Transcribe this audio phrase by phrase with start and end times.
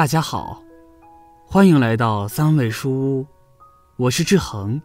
[0.00, 0.62] 大家好，
[1.44, 3.26] 欢迎来到三味书屋，
[3.98, 4.80] 我是志恒，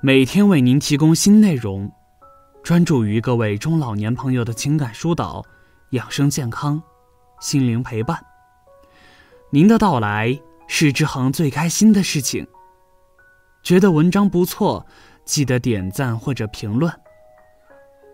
[0.00, 1.88] 每天为您提供新内容，
[2.60, 5.44] 专注于各位中老年朋友的情感疏导、
[5.90, 6.82] 养生健康、
[7.40, 8.20] 心灵陪伴。
[9.50, 10.36] 您的到来
[10.66, 12.44] 是志恒最开心的事情。
[13.62, 14.84] 觉得文章不错，
[15.24, 16.92] 记得点赞或者评论。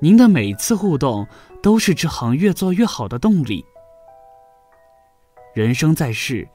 [0.03, 1.27] 您的每次互动
[1.63, 3.65] 都是志恒越做越好的动力。
[5.57, 6.47] 人生在世，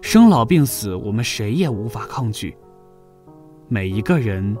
[0.00, 2.56] 生老病死，我们谁也无法抗拒。
[3.66, 4.56] 每一个人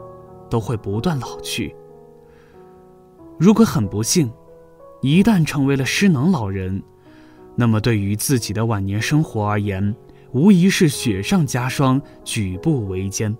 [0.50, 1.72] 都会不断老去。
[3.38, 4.28] 如果很不幸，
[5.02, 6.82] 一旦成为了失能老人，
[7.54, 9.94] 那么对于自己的晚年生活而言，
[10.32, 13.32] 无疑是雪上加霜，举步维艰。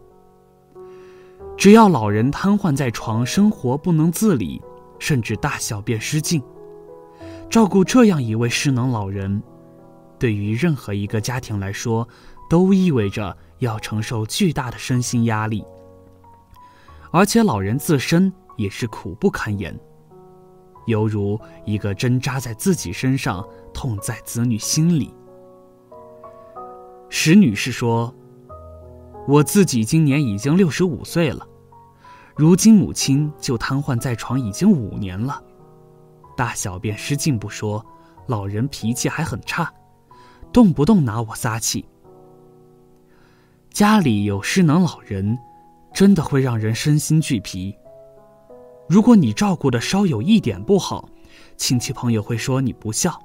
[1.56, 4.62] 只要老人瘫痪在床，生活不能自理，
[5.00, 6.40] 甚至大小便失禁，
[7.50, 9.42] 照顾这样一位失能老人。
[10.20, 12.06] 对于任何一个家庭来说，
[12.48, 15.64] 都意味着要承受巨大的身心压力，
[17.10, 19.74] 而且老人自身也是苦不堪言，
[20.86, 25.14] 犹如一个针扎在自己身上，痛在子女心里。
[27.08, 28.14] 石女士说
[29.26, 31.48] ：“我自己今年已经六十五岁了，
[32.36, 35.42] 如今母亲就瘫痪在床已经五年了，
[36.36, 37.82] 大小便失禁不说，
[38.26, 39.72] 老人脾气还很差。”
[40.52, 41.84] 动不动拿我撒气。
[43.70, 45.38] 家里有失能老人，
[45.94, 47.74] 真的会让人身心俱疲。
[48.88, 51.08] 如果你照顾的稍有一点不好，
[51.56, 53.16] 亲戚朋友会说你不孝，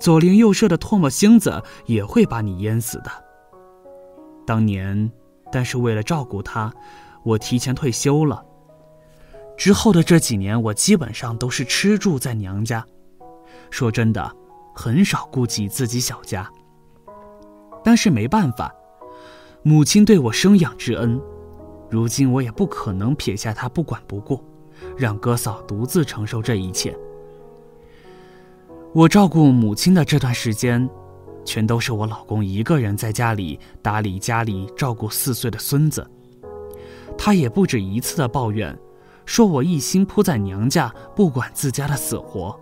[0.00, 3.10] 左邻右舍的唾沫星子也会把你淹死的。
[4.44, 5.10] 当年，
[5.52, 6.72] 但是为了照顾他，
[7.22, 8.44] 我提前退休了。
[9.56, 12.84] 之后的这几年，我基本上都是吃住在娘家。
[13.70, 14.36] 说真的。
[14.74, 16.50] 很少顾及自己小家，
[17.84, 18.72] 但是没办法，
[19.62, 21.20] 母亲对我生养之恩，
[21.90, 24.42] 如今我也不可能撇下她不管不顾，
[24.96, 26.96] 让哥嫂独自承受这一切。
[28.94, 30.88] 我照顾母亲的这段时间，
[31.44, 36.08] 全都是我老公一个人在家里打理家里，照顾四岁的孙子。
[37.18, 38.76] 他也不止一次的抱怨，
[39.26, 42.58] 说我一心扑在娘家，不管自家的死活。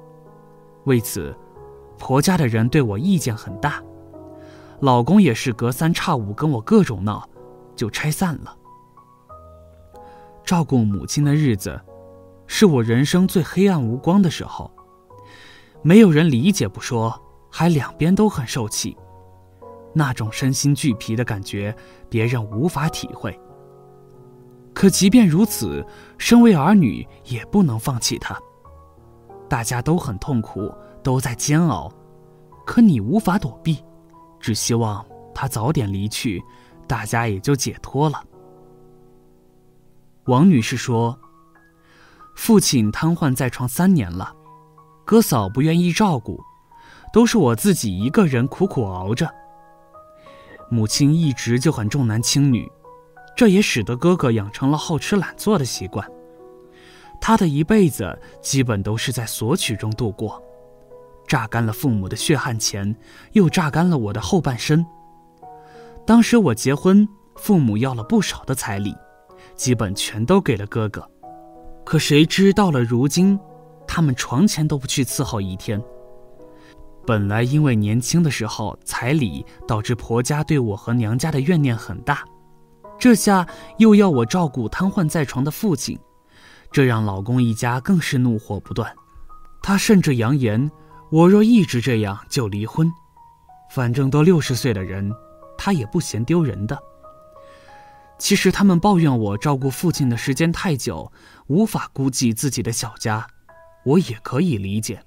[0.85, 1.35] 为此。
[1.98, 3.82] 婆家的人对我意见很大，
[4.81, 7.28] 老公也是隔三差五跟我各种闹，
[7.76, 8.56] 就拆散了。
[10.44, 11.78] 照顾母亲的日子，
[12.47, 14.70] 是我人生最黑暗无光的时候，
[15.82, 17.20] 没有人理解不说，
[17.50, 18.97] 还两边都很受气，
[19.92, 21.76] 那种身心俱疲的感觉，
[22.09, 23.38] 别人无法体会。
[24.72, 25.84] 可即便如此，
[26.16, 28.41] 身为儿女也不能放弃他。
[29.48, 30.72] 大家都很痛苦。
[31.00, 31.91] 都在煎熬，
[32.66, 33.82] 可你无法躲避，
[34.41, 35.03] 只希望
[35.34, 36.42] 他早点离去，
[36.88, 38.22] 大家也就解脱了。
[40.25, 41.19] 王女士说
[42.36, 44.34] ：“父亲瘫痪在床三年了，
[45.06, 46.42] 哥嫂不愿意照顾，
[47.12, 49.32] 都是我自己一个人苦苦熬着。
[50.69, 52.70] 母亲一直就很重男轻女，
[53.34, 56.06] 这也使得哥哥养成了好吃懒做的习惯。
[57.21, 60.43] 他的一辈子基本都是在索取中度过。”
[61.29, 62.97] 榨干了父母的血汗钱，
[63.33, 64.84] 又榨干了我的后半生。
[66.07, 68.95] 当时我结婚，父母要了不少的彩礼，
[69.55, 71.07] 基本全都给了哥哥。
[71.84, 73.39] 可谁知到了如今，
[73.87, 75.83] 他们床前都不去伺候一天。
[77.07, 82.25] 本来因为年轻的时候彩礼导致婆家对我和娘家的怨念很大，
[82.99, 83.47] 这下
[83.77, 85.99] 又要我照顾瘫痪在床的父亲，
[86.71, 88.95] 这让老公一家更是怒火不断。
[89.62, 90.71] 他甚至扬言。
[91.11, 92.93] 我若一直这样，就离婚。
[93.71, 95.11] 反正都六十岁的人，
[95.57, 96.78] 他也不嫌丢人的。
[98.19, 101.10] 其实他们抱怨我照顾父亲的时间太久，
[101.47, 103.27] 无法顾及自己的小家，
[103.84, 105.03] 我也可以理解。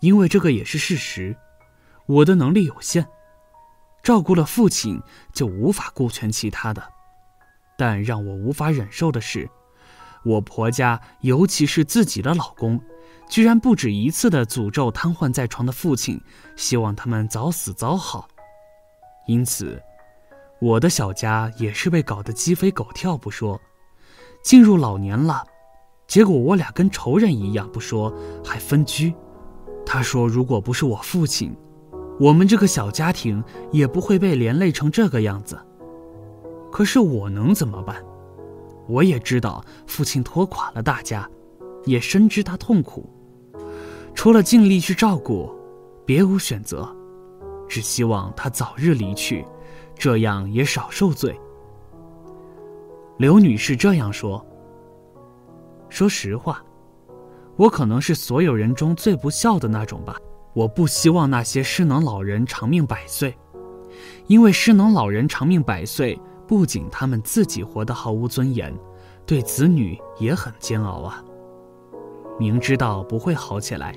[0.00, 1.34] 因为这个也是事实，
[2.04, 3.06] 我的能力有限，
[4.02, 5.00] 照顾了父亲
[5.32, 6.82] 就无法顾全其他的。
[7.78, 9.48] 但让我无法忍受的是，
[10.24, 12.80] 我婆家，尤其是自己的老公。
[13.28, 16.18] 居然不止一次的诅咒瘫痪在床的父亲，
[16.56, 18.26] 希望他们早死早好。
[19.26, 19.82] 因此，
[20.60, 23.60] 我的小家也是被搞得鸡飞狗跳不说，
[24.42, 25.44] 进入老年了，
[26.06, 28.10] 结果我俩跟仇人一样不说，
[28.42, 29.14] 还分居。
[29.84, 31.54] 他说，如果不是我父亲，
[32.18, 35.58] 我们这个小家庭也不会被连累成这个样子。
[36.72, 38.02] 可是我能怎么办？
[38.88, 41.28] 我也知道父亲拖垮了大家，
[41.84, 43.08] 也深知他痛苦。
[44.14, 45.54] 除了尽力去照顾，
[46.04, 46.88] 别无选择。
[47.68, 49.44] 只希望他早日离去，
[49.94, 51.38] 这样也少受罪。
[53.18, 54.44] 刘女士这样说
[55.90, 56.64] ：“说实话，
[57.56, 60.16] 我可能是所有人中最不孝的那种吧。
[60.54, 63.36] 我不希望那些失能老人长命百岁，
[64.28, 66.18] 因为失能老人长命百岁，
[66.48, 68.76] 不仅他们自己活得毫无尊严，
[69.24, 71.22] 对子女也很煎熬啊。
[72.40, 73.94] 明知道不会好起来。”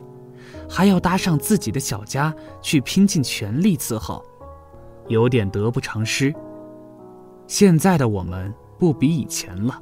[0.68, 4.24] 还要搭上自己的小家去拼尽全力伺候，
[5.07, 6.33] 有点得不偿失。
[7.45, 9.81] 现在的我们不比以前了，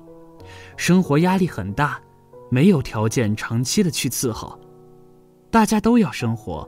[0.77, 2.01] 生活压力很大，
[2.49, 4.59] 没有条件长期的去伺候。
[5.51, 6.67] 大家都要生活，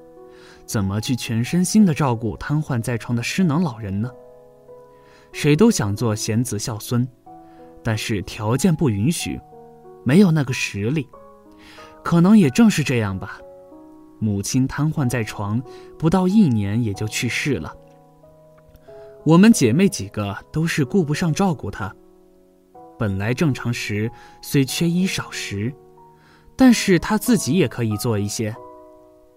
[0.66, 4.10] 怎么去全身心的照顾瘫痪在床的失能老人呢？
[5.34, 7.08] 谁都想做贤子孝孙，
[7.84, 9.40] 但是条件不允许，
[10.04, 11.08] 没有那个实力。
[12.04, 13.40] 可能也正是这样吧。
[14.20, 15.62] 母亲瘫痪在床，
[15.98, 17.76] 不到一年也就去世了。
[19.24, 21.94] 我们姐妹几个都是顾不上照顾她。
[22.98, 24.12] 本来正常时
[24.42, 25.74] 虽缺衣少食，
[26.56, 28.56] 但是她自己也可以做一些。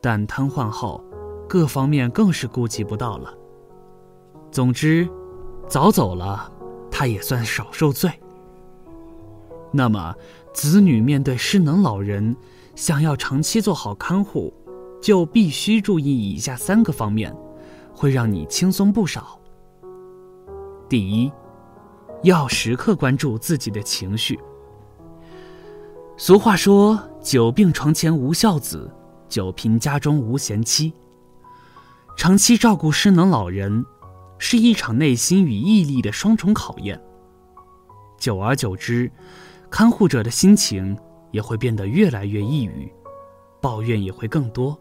[0.03, 1.03] 但瘫痪后，
[1.49, 3.33] 各方面更是顾及不到了。
[4.51, 5.09] 总之，
[5.69, 6.53] 早走了，
[6.91, 8.11] 他也算少受罪。
[9.73, 10.15] 那么，
[10.53, 12.37] 子女面对失能老人，
[12.75, 14.53] 想要长期做好看护。
[15.03, 17.37] 就必须注意以下三个方面，
[17.93, 19.39] 会让你轻松不少。
[20.89, 21.31] 第一，
[22.23, 24.41] 要时刻关注自己的情绪。
[26.17, 28.91] 俗话说：“久病床前无孝子，
[29.29, 30.95] 久贫家中无贤妻。”
[32.17, 33.85] 长期照顾失能老人，
[34.47, 37.01] 是一场内心与毅力的双重考验。
[38.19, 39.11] 久而久之，
[39.71, 40.95] 看护者的心情
[41.31, 42.93] 也会变得越来越抑郁，
[43.63, 44.79] 抱怨也会更多。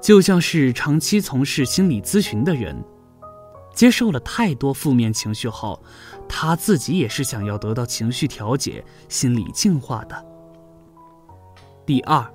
[0.00, 2.82] 就像是长期从事心理咨询的人，
[3.74, 5.82] 接受了太多负面情绪后，
[6.26, 10.26] 他自己也是想要得到情绪调节、心理净化的。
[11.84, 12.26] 第二，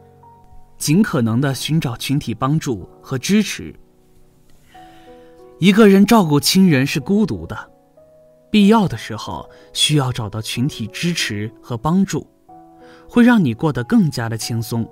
[0.78, 3.74] 尽可能的寻找群体帮助和支持。
[5.64, 7.58] 一个人照顾亲人是孤独的，
[8.52, 12.28] 必要的时候需要找到群体支持和帮助，
[13.08, 14.86] 会让你过得更加的轻松。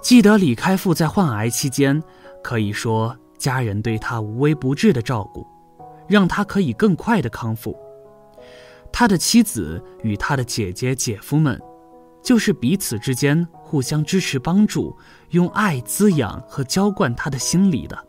[0.00, 2.00] 记得李开复在患癌期间，
[2.40, 5.44] 可以说家人对他无微不至的照顾，
[6.06, 7.76] 让他可以更快的康复。
[8.92, 11.60] 他的妻子与他的姐姐姐夫们，
[12.22, 14.96] 就是彼此之间互相支持帮助，
[15.30, 18.06] 用爱滋养和浇灌他的心理的。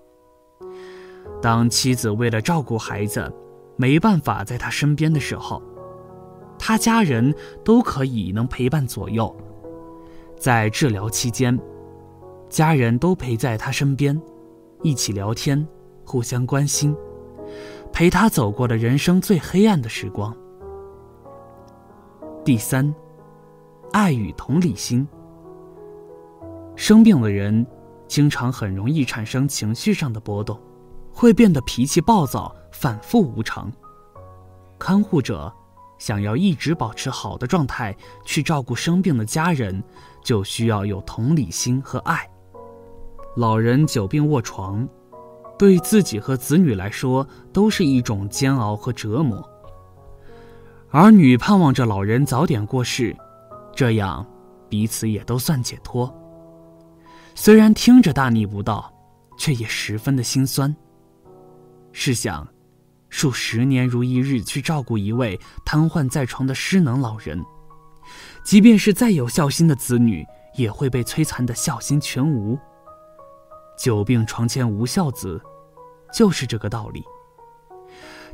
[1.42, 3.31] 当妻子为了照顾孩子，
[3.75, 5.62] 没办法在他身边的时候，
[6.57, 9.36] 他家人都可以能陪伴左右，
[10.38, 11.57] 在治疗期间。
[12.50, 14.19] 家人都陪在他身边，
[14.81, 15.68] 一起聊天，
[16.06, 16.95] 互相关心，
[17.92, 20.36] 陪他走过了人生最黑暗的时光。
[22.45, 22.95] 第三，
[23.92, 25.06] 爱与同理心。
[26.75, 27.68] 生病的人
[28.07, 30.57] 经常很容易产生情绪上的波动，
[31.17, 33.71] 会变得脾气暴躁、反复无常。
[34.77, 35.51] 看护者
[35.97, 39.83] 想要一直保持好的状态去照顾生病的家人，
[40.24, 42.29] 就需要有同理心和爱。
[43.36, 44.88] 老人久病卧床，
[45.57, 49.43] 对自己和子女来说都是一种煎熬和折磨。
[50.91, 53.17] 儿女盼望着老人早点过世，
[53.75, 54.24] 这样
[54.69, 56.13] 彼此也都算解脱。
[57.33, 58.93] 虽然听着大逆不道，
[59.39, 60.75] 却也十分的心酸。
[61.91, 62.48] 试想，
[63.10, 67.44] 数十年如一日去照顾一位瘫痪在床的失能老人，
[68.44, 70.25] 即便是再有孝心的子女，
[70.56, 72.58] 也会被摧残的孝心全无。
[73.77, 75.41] 久病床前无孝子，
[76.13, 77.03] 就是这个道理。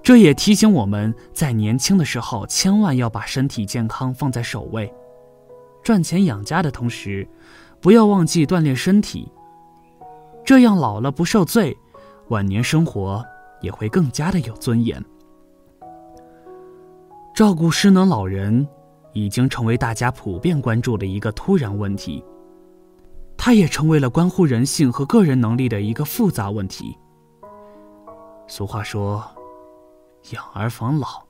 [0.02, 4.94] 这也提醒我们在年轻的时候，千万要把身体健康放在首位，
[5.82, 7.28] 赚钱养家的同时，
[7.80, 9.32] 不要忘记锻炼身体。
[10.46, 11.78] 这样老了不受罪，
[12.28, 13.26] 晚年生活
[13.64, 15.04] 也会更加的有尊严。
[17.36, 18.68] 照顾失能老人，
[19.14, 22.24] 已经成为大家普遍关注的一个突然问题。
[23.36, 26.96] 它也成为了关乎人性和个人能力的一个复杂问题。
[28.48, 29.24] 俗话说
[30.32, 31.24] ：“养儿防老。”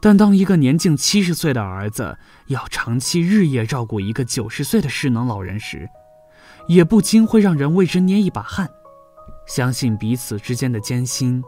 [0.00, 5.88] 但当一个年近七十岁的儿子要长期日夜照顾一个九十岁的失能老人时，
[6.68, 8.70] 也不禁会让人为之捏一把汗。
[9.48, 11.42] 相信彼此之间的艰辛，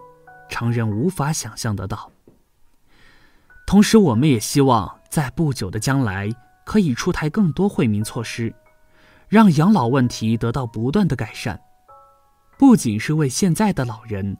[0.48, 2.10] 常人无法想象得到。
[3.66, 6.28] 同时，我们也希望在不久的将来
[6.64, 8.52] 可以出台更多惠民措施。
[9.28, 11.60] 让养老问题得到不断的改善，
[12.58, 14.36] 不仅是为现在的老人，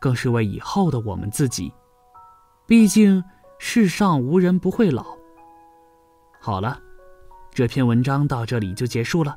[0.00, 1.70] 更是为以后的我们自己。
[2.66, 3.22] 毕竟
[3.58, 5.04] 世上无人不会老。
[6.40, 6.80] 好了，
[7.52, 9.36] 这篇文章到这里就结束了。